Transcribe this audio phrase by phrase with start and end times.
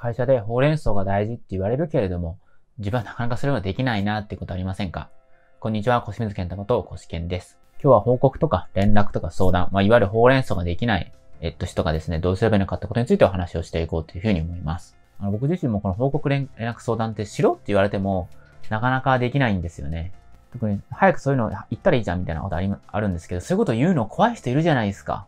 [0.00, 2.38] 会社でほうれん草が大事って言われるけれども、
[2.78, 5.10] 自分はなかなかそれはできないなってことありませんか？
[5.58, 7.58] こんにちは、小清水健太こと小志健です。
[7.82, 14.96] 今日は報告とか連絡とか相談、まあ、いわゆるほうれん草ができない、えっと、人がですね、どうすればいいのかってことについてお話をしていこうというふうに思います。
[15.18, 18.28] あの僕自身もこの報告連絡相談ってしろって言われても、
[18.68, 20.12] なかなかできないんですよね。
[20.52, 25.26] 特に早くそういうの言ったらいいじゃんみたいなことありあるんですけど、そういうこと言うの怖い人いるじゃないですか。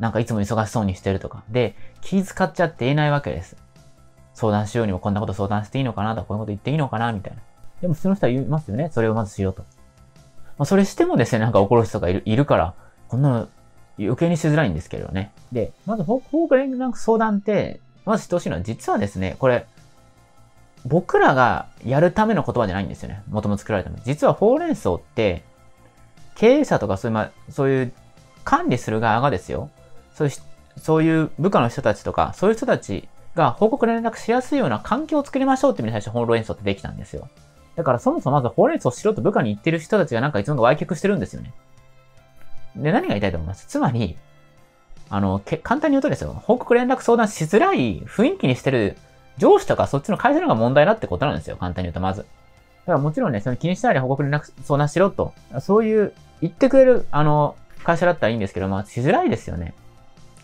[0.00, 1.44] なんかいつも忙しそうにしてるとか。
[1.50, 3.56] で、気遣っちゃって言えないわけです。
[4.34, 7.42] 相談しようにもこんなこと相談していいのかなとか、こういうこと言っていいのかなみたいな。
[7.80, 8.90] でも普通の人は言いますよね。
[8.92, 9.62] それをまずしようと。
[10.58, 12.74] まあ、それしてもですね、なんか怒る人がいるいるから、
[13.08, 13.48] こんなの
[13.98, 15.32] 余計にしづらいんですけどね。
[15.50, 19.66] で、まず、報告連絡相談って、まず知ってほしいのは、実はですね、これ、
[20.84, 23.22] 僕らがやるための言葉じゃないんですよね。
[23.28, 23.96] もともと作られたの。
[24.04, 25.44] 実はほうれん草って、
[26.34, 27.92] 経営者とかそういう、まあ、そういう
[28.44, 29.70] 管理する側がですよ。
[30.14, 30.34] そういう、
[30.80, 37.28] そういう部下の人たちとか、そういう人たちが報告連絡しやすいような環境を作りましょうって意味で最初ほうれん草ってできたんですよ。
[37.76, 41.54] だからそもそもまずほうれん草しろと部下に言ってる人たちがなんかいつも歪曲してるんですよね。
[42.76, 43.66] で、何が言いたいと思います？
[43.66, 44.16] つまり、
[45.08, 48.96] あの、け簡単に言うとですよ、報告連絡相談しづらい雰囲気にしてる
[49.38, 51.56] 上司とかそっちの会社の方が問題だってことなんですよ。
[51.56, 52.20] 簡単に言うとまず。
[52.20, 52.26] だ
[52.86, 59.74] からもちろんね、その気にしないで報告連絡相談しろと、そういう言ってくれる、あの、会社だったらいいんですけど、まあしづらいですよね。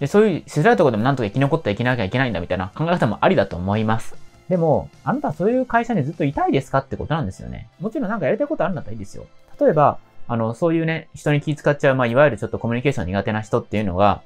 [0.00, 4.14] で、そういうしづらいところでもなんとか生き残っていけなきゃいけないんだみたいな考え方もありだと思います。
[4.48, 7.68] でも、あなたはそういう会社にずっといたいですかってことなんですよね。
[7.80, 9.26] もちろんなんかやりたいことあるんだったらいいですよ。
[9.60, 14.22] 例えば、あの、そういうね、人に気遣っちゃう、まあ、いわゆるちょっとコミュニケーション苦手な人っていうのが、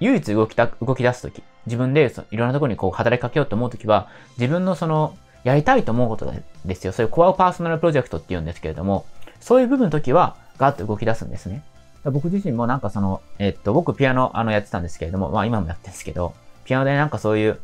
[0.00, 6.32] 唯一動きた、動き出すとき、自分でそいろんなところにこう働きかけようと思うときは、自分のその、やりたいと思うこと
[6.64, 6.92] ですよ。
[6.92, 9.06] そういうコアパーソナルプロジェクトって言うんですけれども、
[9.40, 11.62] そういう部分の時は、ガーッと動き出すんですね。
[12.04, 16.34] 僕自身もなんかその、えっと、僕ピアノあのやってたんですけれども、まあ今もやってるんですけど、
[16.64, 17.58] ピアノでなんかそういう、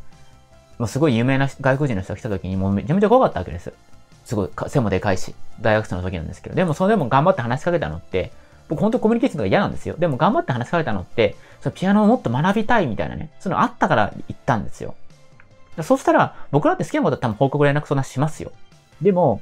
[0.77, 3.73] もうすごい有名な外国人の人が来た時にもうめちゃめちゃ怖かったわけです。
[4.25, 8.31] すごい背もでかいし、大学生の時なんですけど、でもそれでも頑張って話しかけたのって、
[8.69, 9.95] 僕本当コミュニケーションとか嫌なんですよ。
[9.97, 14.93] でも頑張って話しかけたのって、そのピアノをもっと学びたいみたいなね、そのあったから言ったんですよ。
[15.81, 18.51] そうしたら、僕だって好きなことだったら報告連絡相談しますよ。
[19.01, 19.41] でも、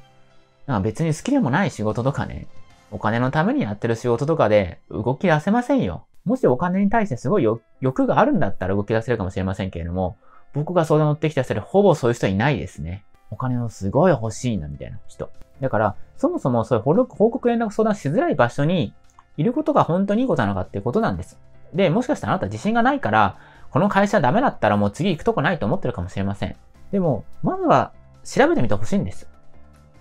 [0.83, 2.45] 別に好きでもない仕事とかね、
[2.91, 6.05] お金のためにやってる仕事とかで動き出せませんよ。
[6.23, 7.47] もしお金に対してすごい
[7.81, 10.17] 欲があるんだったら動き出せるかもしれませんけれども、
[10.53, 13.03] 僕が相談乗ってきた人でほぼそういう人いないですね。
[13.29, 15.29] お金をすごい欲しいな、みたいな人。
[15.61, 18.93] だから、そもそもそういう報告連絡相談しづらい場所に
[19.37, 21.37] いることが本当にいいことなのかっていうことなんです。
[21.73, 23.37] で、もしかしたらあなた自信がないから、
[23.69, 26.55] この会社ダメだったらもう次行くとこないと思ってるかもしれません。
[26.91, 27.91] でも、まずは
[28.23, 29.27] 調べてみてほしいんです。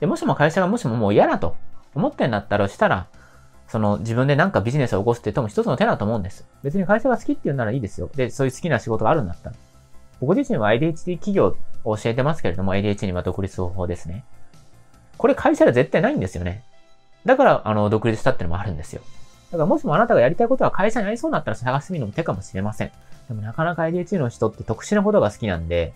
[0.01, 1.57] で、もしも会社がもしももう嫌だと
[1.95, 3.07] 思ってんだったらしたら、
[3.69, 6.47] その自分でなんかビジネスを起こすって言っても一つの手だと思うんです。
[6.63, 8.11] 別に会社が好きって言うならいいですよ。
[8.15, 9.57] で、そういう好きな仕事があるんだったら。
[10.21, 14.25] 僕自身は ADHD 企業を教えてますけれども、ADHD には独立方法ですね。
[15.19, 16.63] これ会社では絶対ないんですよね。
[17.25, 19.03] だから、あの、独立したってのもあるんですよ。
[19.51, 22.93] だからもしもあなたがやりたいことは会社にありそうだったら探してみるのも手かもしれません。
[23.29, 25.95] でもなかなか ADHD の人って特殊なことが好きなんで、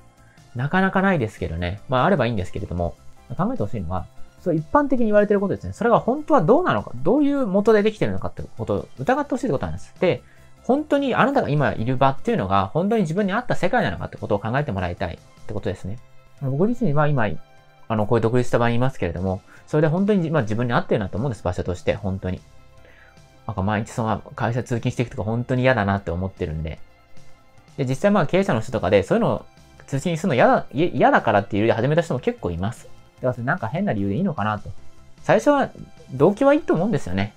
[0.54, 1.81] なかなかないですけどね。
[1.88, 2.94] まああればいいんですけれども、
[3.37, 4.06] 考えてほしいのは、
[4.41, 5.72] そう一般的に言われてることですね。
[5.72, 9.94] それが本当はどうなのか、どういう元でできてるのかってことを疑ってほしいってことなんです。
[10.00, 10.22] で、
[10.62, 15.99] 本当にあなたが今いる場っていうのが本当に自分に合った世界なのかってことを考えてもらいたいってことですね。
[16.43, 17.26] 僕自身は今、
[17.88, 22.41] あの、こういう独立した場にいますけれども、それで本当に、まあ、自分に合ってるなと思うんです、場所として、本当に。
[23.47, 26.78] なんか毎日その会社通勤していくとか本当に嫌だなって思ってるんで。
[27.78, 29.47] で、実際まあ経営者の人とかでそういうのを
[29.87, 32.88] 通勤するの嫌だ、嫌だからっていう理由で始めた人も結構います。
[33.21, 34.71] だからそれなんか変な理由でいいのかなと。
[35.23, 35.71] 最初は
[36.12, 37.34] 動機はいいと思うんですよね。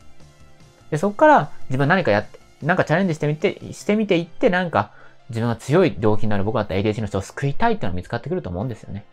[0.90, 4.92] で、そこから自分何かやって、なんかチャレンジしてみて、してみていって、なんか
[5.30, 9.06] 自分が強い動機になる僕だったら ADHD の人を救いたいっていうのが見つかってくると思うんですよね。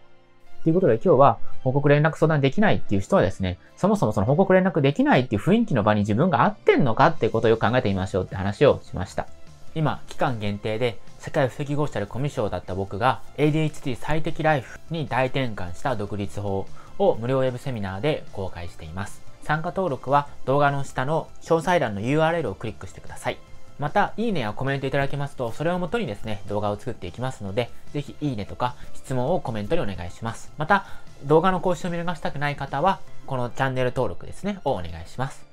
[0.64, 9.28] ということで今日は報告連絡相談できないっていう人はですね、そもそもその報告連絡できないっていう雰囲気の場に自分が合ってんのかっていうことをよく考えてみましょうって話をしました。
[9.74, 16.66] 今、期間限定で世界不適合者でコミュ障だった僕が ADHD 最適ライフに大転換した独立法
[16.98, 19.22] を無料ウェブセミナーで公開しています。
[19.42, 23.38] 参加登録は動画の下の詳細欄の URL をクリックしてください。
[23.78, 30.52] また、いいねやコメントいただけますと、それをもとにですね、動画を作っていきますので、ぜひいいねとか質問をコメントにお願いします。
[30.58, 30.84] また、
[31.24, 35.47] 動画の更新を見逃したくない方は、このチャンネル登録ですね、をお願いします。